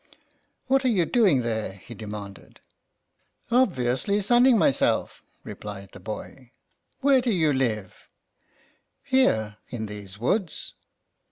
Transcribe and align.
"What 0.65 0.83
are 0.83 0.87
you 0.87 1.05
doing 1.05 1.43
there?'' 1.43 1.73
he 1.85 1.93
de 1.93 2.07
manded. 2.07 2.57
"Obviously, 3.51 4.19
sunning 4.19 4.57
myself,'' 4.57 5.21
replied 5.43 5.91
the 5.91 5.99
boy." 5.99 6.53
Where 7.01 7.21
do 7.21 7.31
you 7.31 7.53
live?"" 7.53 8.09
Here, 9.03 9.57
in 9.69 9.85
these 9.85 10.17
woods." 10.17 10.73